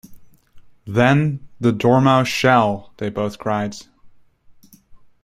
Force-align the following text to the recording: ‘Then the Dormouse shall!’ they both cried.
‘Then 0.87 1.47
the 1.59 1.71
Dormouse 1.71 2.27
shall!’ 2.27 2.91
they 2.97 3.11
both 3.11 3.37
cried. 3.37 3.75